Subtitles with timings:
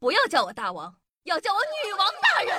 [0.00, 0.94] 不要叫我大王，
[1.24, 2.56] 要叫我女王大人。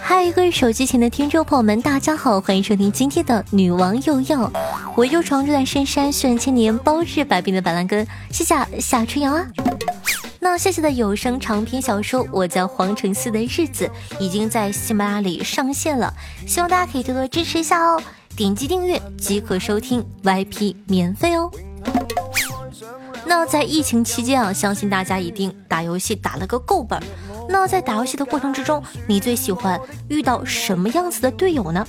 [0.00, 4.50] 嗨，各位手机前的听众朋友们，大家好，欢迎收听今天的女王又要。
[4.96, 9.46] 我又闯入在深山，训千年，包治百病的板蓝根，谢谢夏春瑶啊。
[10.40, 13.86] 那谢谢的有声长篇小说《我叫皇城寺的日子》
[14.20, 16.12] 已经在喜马拉雅里上线了，
[16.46, 18.00] 希望大家可以多多支持一下哦。
[18.36, 21.50] 点击订阅即可收听，VIP 免费哦。
[23.26, 27.02] 那在疫情期间啊，相信大家一定打游戏打了个够本。
[27.48, 31.84] 那在打游戏的过程之中，你最喜欢遇到什么样子的队友呢？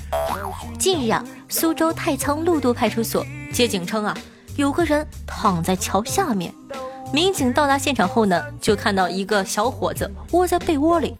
[0.79, 3.23] 近日啊，苏州太仓路渡派出所
[3.53, 4.17] 接警称啊，
[4.55, 6.53] 有个人躺在桥下面。
[7.11, 11.17] 民警到达现场后呢，就看到一个小伙子窝在被窝里。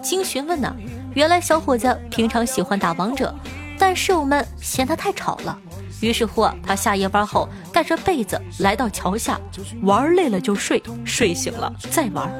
[0.00, 0.74] 经询问呢，
[1.14, 3.34] 原来小伙子平常喜欢打王者，
[3.78, 5.58] 但室友们嫌他太吵了，
[6.00, 9.40] 于是乎啊，他下夜班后带着被子来到桥下，
[9.82, 12.30] 玩累了就睡，睡醒了再玩。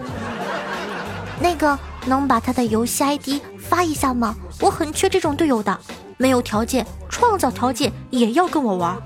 [1.41, 4.37] 那个能把他的游戏 ID 发一下吗？
[4.61, 5.77] 我很缺这种队友的，
[6.19, 8.97] 没有条件，创造条件也要跟我玩。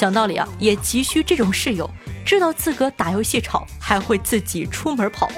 [0.00, 1.88] 讲道理啊，也急需这种室友。
[2.24, 5.30] 知道自个打游戏吵，还会自己出门跑，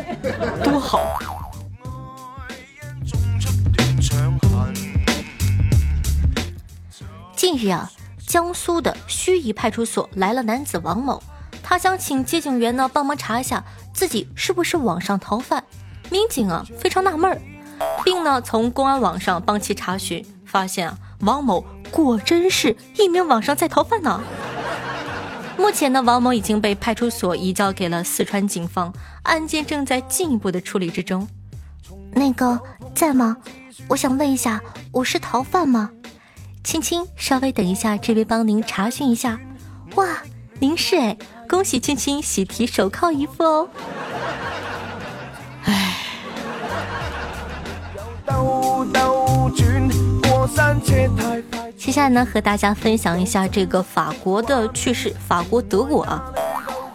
[0.63, 1.01] 多好！
[7.35, 7.91] 近日啊，
[8.25, 11.21] 江苏的盱眙派出所来了男子王某，
[11.61, 15.65] 他想请接警员呢帮忙查一下自己是不是网上逃犯。
[16.09, 17.43] 民警啊非常纳闷儿，
[18.05, 24.23] 并呢从公安网上帮其查询，发现啊王某果真是一名网上在逃犯呢。
[25.57, 31.27] 目前呢，王某已经被派出所移交给了四川警方，案件正在进一步的处理之中。
[32.13, 32.61] 那个
[32.95, 33.37] 在吗？
[33.89, 34.61] 我想问一下，
[34.93, 35.91] 我是逃犯吗？
[36.65, 39.39] 青青，稍微等一下，这边帮您查询一下。
[39.95, 40.07] 哇，
[40.59, 41.17] 您是哎，
[41.49, 43.69] 恭喜青青喜提手铐一副哦。
[45.65, 45.97] 哎。
[51.83, 55.13] 接下来呢，和大家分享一下这个法国的趣事。
[55.27, 56.23] 法国德国啊，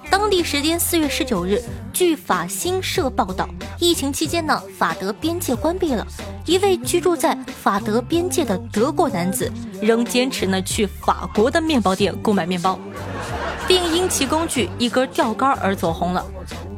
[0.09, 1.61] 当地时间四月十九日，
[1.91, 3.49] 据法新社报道，
[3.79, 6.07] 疫情期间呢，法德边界关闭了。
[6.45, 12.79] 一位居住在法德边界的德国男子，仍坚持呢去法国的面包店购买面包，
[13.67, 16.25] 并因其工具一根钓竿而走红了。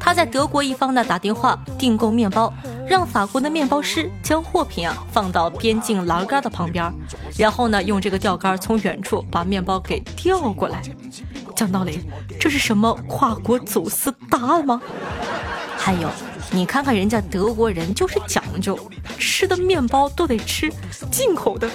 [0.00, 2.52] 他在德国一方呢打电话订购面包。
[2.90, 6.92] 让法国的面包师将货品啊放到边境栏杆的旁边，
[7.38, 10.82] 然后呢用这个钓竿从远处把面包给钓过来。
[11.54, 12.00] 讲道理，
[12.40, 14.82] 这是什么跨国走私大案吗？
[15.78, 16.10] 还有，
[16.50, 18.76] 你看看人家德国人就是讲究，
[19.16, 20.68] 吃的面包都得吃
[21.12, 21.70] 进口的。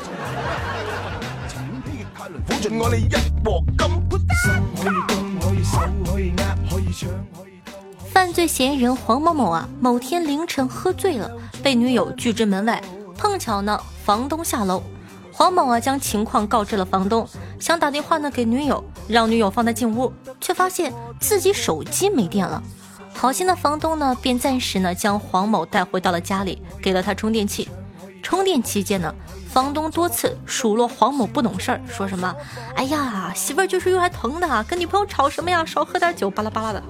[8.15, 11.29] 犯罪嫌疑人黄某某啊，某天凌晨喝醉了，
[11.61, 12.81] 被女友拒之门外。
[13.17, 14.81] 碰巧呢，房东下楼，
[15.33, 17.27] 黄某啊将情况告知了房东，
[17.59, 22.63] 想打电话呢给女友，让女友放他进屋，却发现自己手机没电了。
[23.13, 27.67] 好心的房东呢，便暂时呢将黄某带回到了家里，给了他充电器。
[28.23, 29.13] 充电期间呢。
[29.55, 32.35] 房东多次数落黄某不懂事儿，说什么
[32.75, 35.63] ：“哎呀，媳妇儿就是用来疼的，跟女朋友吵什么呀？
[35.63, 36.83] 少喝点酒，巴拉巴拉的。”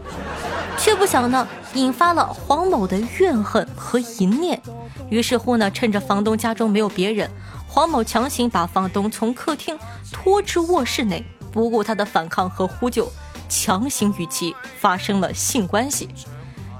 [0.78, 4.62] 却不想呢，引发了黄某的怨恨和淫念。
[5.09, 7.30] 于是乎呢，趁着房东家中没有别人，
[7.68, 9.78] 黄某强行把房东从客厅
[10.12, 13.12] 拖至卧室内，不顾他的反抗和呼救，
[13.50, 16.09] 强行与其发生了性关系。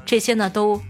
[0.05, 0.81] 这些呢都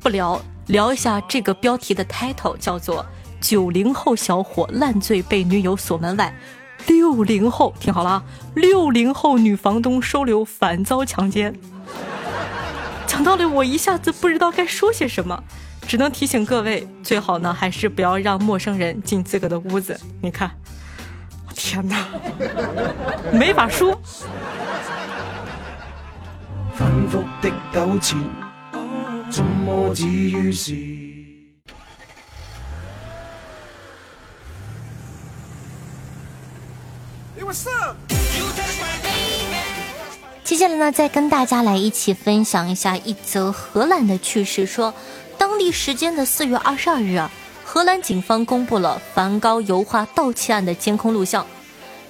[0.00, 3.04] 不聊，聊一下这个标题的 title 叫做。
[3.40, 6.34] 九零后小伙烂醉被女友锁门外，
[6.88, 8.24] 六零后听好了啊，
[8.56, 11.54] 六零后女房东收留反遭强奸。
[13.18, 15.42] 讲道理，我一下子不知道该说些什么，
[15.88, 19.98] 只能提醒各位，最好呢还是不要让陌生人进自个的屋子。
[20.22, 20.48] 你看，
[21.52, 22.06] 天哪，
[23.34, 24.00] 没法说。
[40.48, 44.64] 接下来呢，再跟大家来一起分享一下一则荷兰的趣事。
[44.64, 44.94] 说，
[45.36, 47.30] 当地时间的四月二十二日啊，
[47.66, 51.46] 荷兰警方公布了梵高油画盗窃案的监控录像。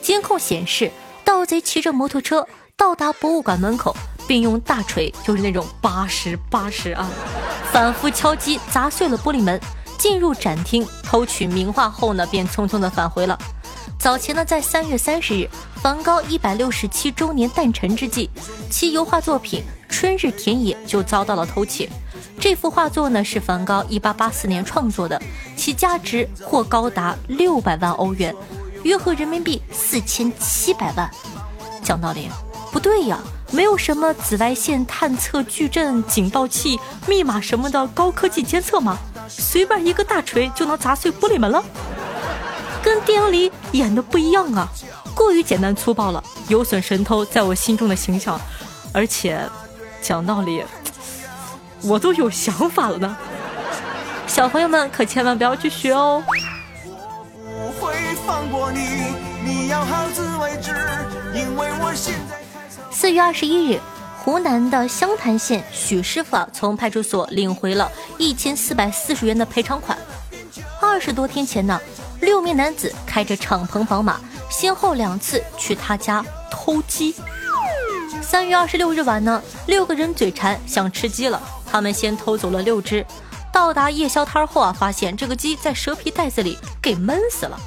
[0.01, 0.93] 监控显示，
[1.25, 2.47] 盗贼骑着摩托车
[2.77, 3.93] 到达博物馆门口，
[4.29, 7.11] 并用大锤，就是那种八十八十啊，
[7.73, 9.61] 反复敲击，砸碎了玻璃门，
[9.99, 13.37] 进入展厅偷取名画后呢，便匆匆的返回了。
[13.99, 15.51] 早前呢，在三月三十日，
[15.83, 18.31] 梵高一百六十七周年诞辰之际，
[18.71, 19.63] 其油画作品
[19.93, 21.91] 《春日田野》就遭到了偷窃。
[22.39, 25.21] 这幅画作呢，是梵高一八八四年创作的，
[25.57, 28.33] 其价值或高达六百万欧元，
[28.85, 31.11] 约合人民币四千七百万。
[31.83, 32.31] 讲道理，
[32.71, 33.19] 不对呀，
[33.51, 36.79] 没有什么紫外线探测矩阵、警报器、
[37.09, 38.97] 密码什么的高科技监测吗？
[39.29, 41.65] 随便一个大锤就能砸碎玻璃门了？
[42.89, 44.67] 跟电影里演的不一样啊，
[45.15, 48.41] 过于简单粗暴了，有损神偷在我心中的形象。
[48.95, 49.39] 而且，
[50.01, 50.65] 讲道理，
[51.83, 53.15] 我都有想法了呢。
[54.27, 56.25] 小朋友们可千万不要去学哦。
[62.91, 63.79] 四月二十一日，
[64.25, 69.99] 湖南的湘潭县许师傅，从派出所领回了一千四百四十元的赔偿款。
[70.81, 71.79] 二十多天前呢。
[72.21, 74.21] 六名男子开着敞篷宝马，
[74.51, 77.15] 先后两次去他家偷鸡。
[78.21, 83.05] 三月二十六日晚呢，六个人嘴馋想吃鸡了，他们先偷走了六只。
[83.53, 87.59] 到达夜宵摊后啊，发现这个鸡在蛇皮袋子里给闷死了，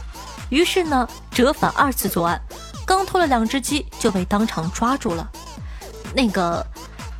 [0.50, 2.40] 于是呢折返二次作案，
[2.86, 5.28] 刚偷了两只鸡就被当场抓住了。
[6.14, 6.66] 那个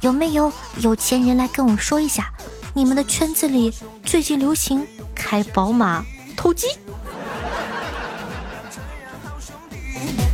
[0.02, 2.32] 有没有有钱人来跟我说一下，
[2.74, 3.74] 你们的圈子里
[4.04, 4.86] 最近流行
[5.16, 6.06] 开宝马
[6.38, 6.68] 偷鸡？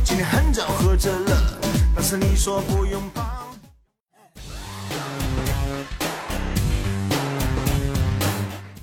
[0.04, 1.58] 今天很早喝着了，
[1.94, 3.38] 但是你说不用怕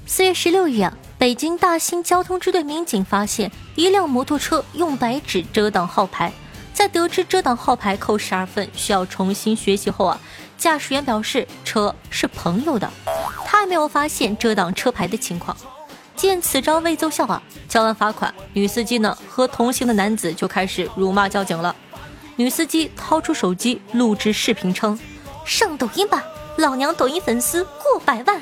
[0.05, 6.31] 四月十六日啊，北京大兴交通支队民警发现一辆摩托车用白纸遮挡号牌，
[6.73, 10.19] 在得知遮挡号牌扣十二分，需要重新学习后啊，
[10.57, 12.89] 驾驶员表示车是朋友的，
[13.45, 15.57] 他还没有发现遮挡车牌的情况。
[16.15, 21.75] 见此招未奏效啊，交完罚款，女司机呢和同行的男子就开始辱骂交警了。
[22.37, 24.97] 女司机掏出手机录制视频称
[25.45, 26.23] ：“上抖音吧，
[26.57, 28.41] 老娘抖音粉丝过百万。”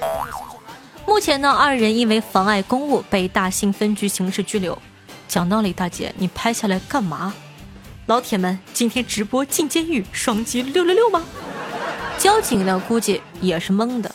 [1.05, 4.77] 目前呢，二人因为妨碍公务被大兴分局刑事拘留。
[5.27, 7.33] 讲道理，大姐，你拍下来干嘛？
[8.05, 11.23] 老铁们，今天直播进监狱，双击六六六吗？
[12.17, 14.13] 交警呢，估计也是懵的。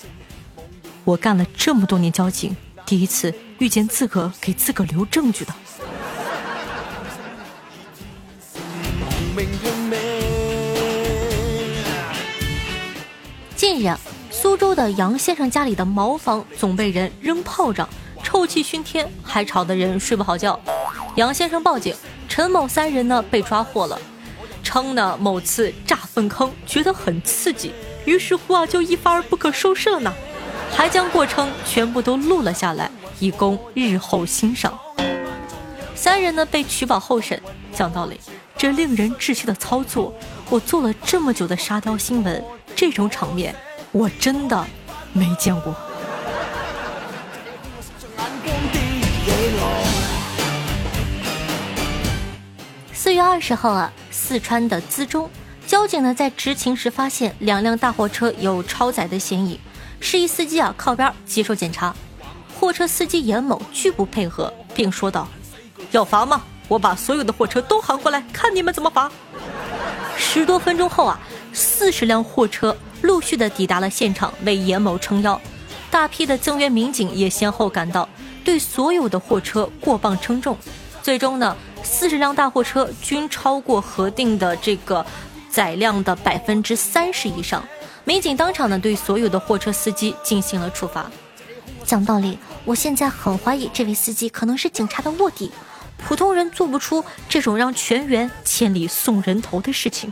[1.04, 2.56] 我干了这么多年交警，
[2.86, 3.34] 第一次。
[3.58, 5.52] 遇见刺客给刺客留证据的。
[13.56, 13.92] 近日，
[14.30, 17.88] 苏州的杨先生家里的茅房总被人扔炮仗，
[18.22, 20.58] 臭气熏天，还吵得人睡不好觉。
[21.16, 21.92] 杨先生报警，
[22.28, 24.00] 陈某三人呢被抓获了，
[24.62, 27.72] 称呢某次炸粪坑觉得很刺激，
[28.04, 30.14] 于是乎啊就一发而不可收拾了呢，
[30.72, 32.90] 还将过程全部都录了下来。
[33.20, 34.78] 以供日后欣赏。
[35.96, 37.40] 三人呢被取保候审。
[37.72, 38.18] 讲道理，
[38.56, 40.14] 这令人窒息的操作，
[40.48, 42.42] 我做了这么久的沙雕新闻，
[42.76, 43.54] 这种场面
[43.92, 44.66] 我真的
[45.12, 45.74] 没见过。
[52.92, 55.30] 四月二十号啊，四川的资中
[55.66, 59.58] 交警呢在执勤时发现两辆大货车有超载的嫌疑，
[60.00, 61.94] 示意司机啊靠边接受检查。
[62.58, 65.28] 货车司机严某拒不配合，并说道
[65.92, 66.42] ：“要罚吗？
[66.66, 69.10] 我把所有的货车都喊过来，看你们怎么罚。”
[70.18, 71.20] 十多分钟后啊，
[71.52, 75.40] 四十辆货车陆续的抵达了现场，为严某撑腰。
[75.90, 78.08] 大批的增援民警也先后赶到，
[78.44, 80.58] 对所有的货车过磅称重。
[81.00, 85.06] 最终呢，四十辆大货车均超过核定的这个
[85.48, 87.64] 载量的百分之三十以上。
[88.08, 91.10] 民警当场呢，对所有的货车司机进行了处罚。
[91.84, 95.52] 讲道理，我现在很怀疑这位司机可能是警察的卧底，
[95.98, 100.10] 普通人做不出这种让全员千里送人头的事情。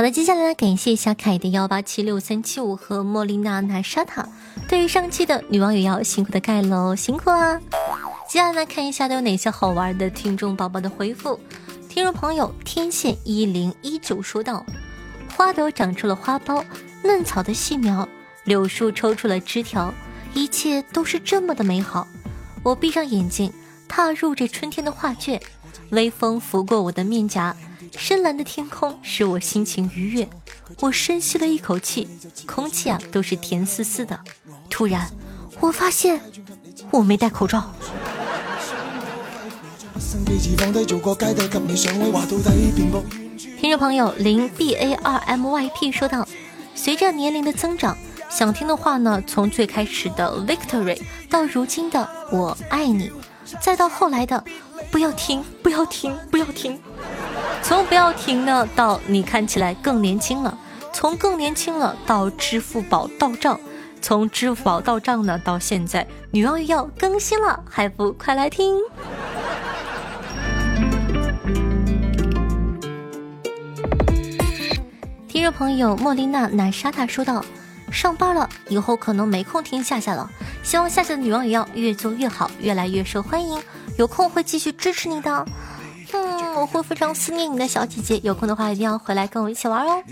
[0.00, 4.26] 好的，接下来呢，感谢小凯的幺八七六三七五和莫莉娜娜莎塔，
[4.66, 7.60] 对于上期的女网友要辛苦的盖楼，辛苦啊！
[8.26, 11.38] 接下来看一下都有哪些好玩的听众宝宝的回复。
[11.86, 14.64] 听众朋友天线一零一九说道
[15.36, 16.64] ：“花朵长出了花苞，
[17.04, 18.08] 嫩草的细苗，
[18.44, 19.92] 柳树抽出了枝条，
[20.32, 22.08] 一切都是这么的美好。
[22.62, 23.52] 我闭上眼睛，
[23.86, 25.38] 踏入这春天的画卷，
[25.90, 27.54] 微风拂过我的面颊。”
[27.96, 30.28] 深蓝的天空使我心情愉悦，
[30.80, 32.08] 我深吸了一口气，
[32.46, 34.18] 空气啊都是甜丝丝的。
[34.68, 35.10] 突然，
[35.60, 36.20] 我发现
[36.90, 37.70] 我没戴口罩。
[43.58, 46.26] 听众朋友零 b a 二 m y p 说道
[46.74, 47.96] ：“随着年龄的增长，
[48.30, 53.10] 想听的话呢，从最开始的 Victory 到如今的我爱你，
[53.60, 54.42] 再到后来的
[54.90, 56.80] 不要停，不要停，不要停。
[57.62, 60.58] 从不要停呢到你看起来更年轻了，
[60.92, 63.60] 从更年轻了到支付宝到账，
[64.00, 68.76] 从支付宝到账呢到现在女王又要更新了，还不快来听？”
[75.28, 77.44] 听众朋友莫莉娜奶莎塔说道
[77.92, 80.28] ：“上班了，以后可能没空听夏夏了。
[80.62, 83.62] 希望夏夏的女王也要越做越好，越来越受欢迎。
[83.96, 85.46] 有空会继续支持你的。
[86.12, 88.20] 嗯，我会非常思念你的小姐姐。
[88.22, 90.02] 有空的话一定要回来跟我一起玩哦。”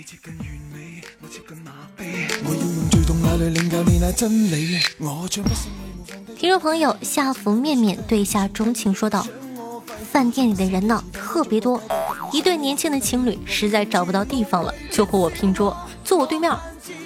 [6.39, 9.27] 听众朋友夏福面面对夏钟情说道
[10.11, 11.81] ：“饭店里的人呢特别多。”
[12.31, 16.53] 一对年轻的情侣实在找不到地方了，就和我拼桌，坐我对面。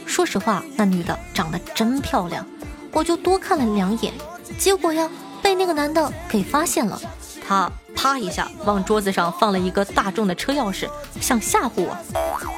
[0.04, 2.44] 说实话，那女的长得真漂亮，
[2.92, 4.12] 我就多看了两眼。
[4.58, 5.08] 结果呀，
[5.40, 7.00] 被那个男的给发现了。
[7.46, 7.70] 他
[8.02, 10.88] 啪一下往桌子上放了一个大众的车钥匙，
[11.20, 11.96] 想吓唬我。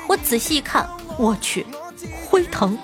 [0.09, 1.67] 我仔细一看，我去，
[2.25, 2.79] 辉腾！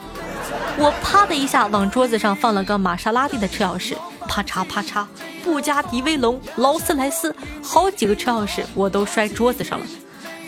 [0.77, 3.97] 我啪的一下往桌子上放了个玛莎拉蒂的车钥匙。
[4.29, 5.07] 啪嚓啪嚓，
[5.43, 9.87] 布加迪威龙、劳斯莱斯，好几个车钥匙我都摔桌子上了。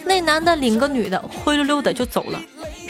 [0.04, 2.38] 那男的领个女的，灰溜溜的就走了。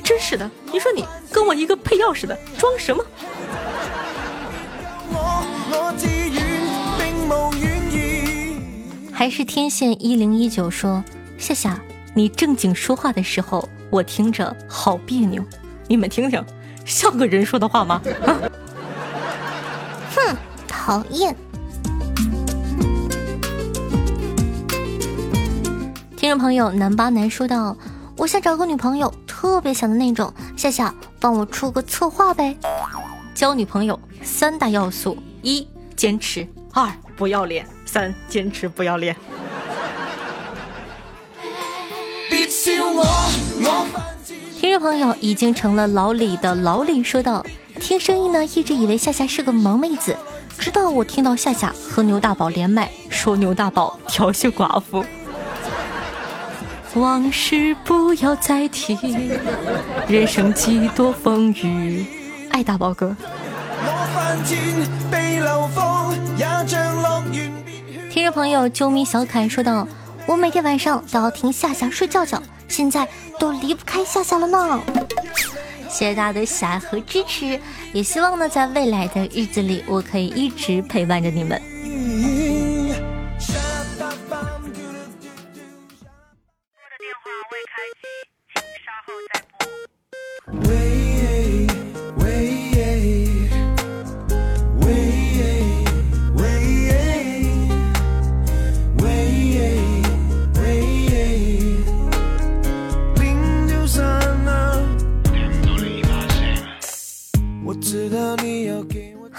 [0.02, 3.04] 真是的，你说你跟我一个配钥匙的，装什么？
[9.22, 11.04] 还是天线一零一九说，
[11.38, 11.80] 夏夏，
[12.12, 15.44] 你正经说话的时候，我听着好别扭。
[15.86, 16.44] 你们听听，
[16.84, 18.02] 像个人说的话吗？
[20.12, 20.36] 哼。
[20.66, 21.36] 讨厌！
[26.16, 27.76] 听众朋友南巴南说道
[28.18, 30.34] ：“我想找个女朋友，特别想的那种。
[30.56, 32.56] 夏夏，帮我出个策划呗。
[33.36, 35.64] 交女朋友三大要素：一、
[35.94, 39.14] 坚持；二、不要脸；三、坚持不要脸。”
[44.58, 47.44] 听众朋友已经成了老李的老李说道
[47.78, 50.16] ：“听声音呢，一直以为夏夏是个萌妹子。”
[50.58, 55.04] 直到我听到夏夏和牛大宝连麦，说牛大宝调戏寡妇，
[56.94, 58.96] 往事不要再提，
[60.06, 62.06] 人生几多风雨，
[62.50, 63.16] 爱大宝哥。
[68.22, 69.84] 这位朋友啾咪小凯说道
[70.26, 74.80] ：“我每天晚上都要听夏夏睡觉觉，现在都离不开夏夏了呢。”
[75.90, 77.58] 谢谢大家的喜爱和支持，
[77.92, 81.60] 也希望呢，在未来的日子里，我可以一直陪伴着你们。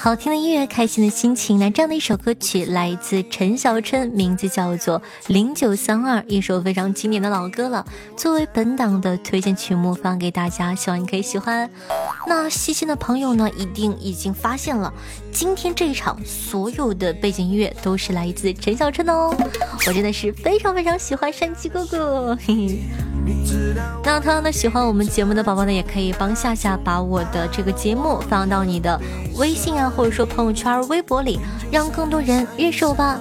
[0.04, 1.58] 好听的音乐，开心的心情。
[1.58, 7.86] 那这样的一首歌曲来自陈小春，名字叫做《零九三二》，一首非常经典的老歌了。
[8.18, 11.70] 作为本档的推荐曲目，放给大家，希望你可以喜欢。
[12.28, 14.94] 那细心的朋友呢，一定已经发现了，
[15.32, 19.34] 今天这一场所有的背景音乐都是来自陈小春的哦。
[19.88, 22.38] 我真的是非常非常喜欢山鸡哥哥。
[22.46, 22.80] 嘿嘿。
[24.04, 29.00] 那同样的喜欢我们节目的宝宝呢，也可以帮夏夏把我的这个节目放到你的
[29.38, 29.90] 微信啊。
[29.96, 31.40] 或者说朋友圈、微博里，
[31.72, 33.20] 让更多人认识我吧。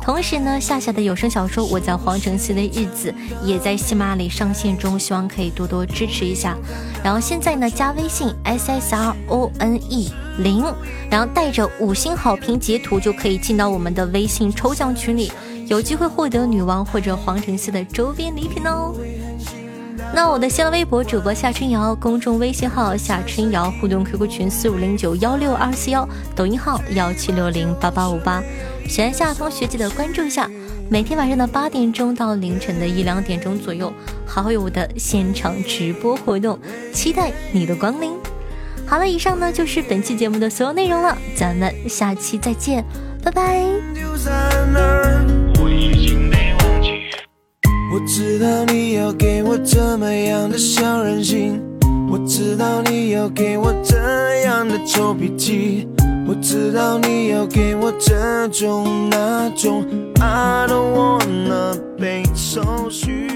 [0.00, 3.10] 同时呢，夏夏的有声小说《我在皇城西的日子》
[3.42, 6.56] 也在喜马里上线中，希望可以多多支持一下。
[7.02, 10.64] 然后现在呢，加微信 s s r o n e 零，
[11.10, 15.32] 然后带着五星好评截图，就可以进到我们的微信抽奖群里，
[15.66, 18.94] 有机会获得女王或者皇城西的周边礼品哦。
[20.14, 28.40] 那我的新浪微博主播夏春瑶，公众微信号夏春瑶，互动 QQ 群四五零九幺六二四幺，抖音号幺七六零八八五八，
[28.88, 30.48] 喜欢夏同学记得关注一下。
[30.88, 33.92] 每天晚上的八点钟到凌晨的一两点钟左右，
[34.24, 36.56] 还会有我的现场直播活动，
[36.92, 38.12] 期待你的光临。
[38.86, 42.84] 好了，以上呢就是本期节目的所有内容了，咱们下期再见，
[43.20, 43.64] 拜拜。
[48.04, 51.58] 我知道你要给我怎么样的小任性，
[52.10, 53.96] 我知道你要给我怎
[54.42, 55.88] 样的臭脾气，
[56.28, 59.86] 我知道你要给我这种那种
[60.20, 63.33] ，I don't wanna be so sure。